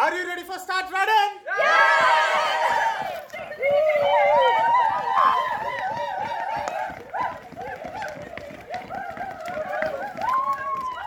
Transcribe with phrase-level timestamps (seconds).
[0.00, 1.09] Are you ready for start running?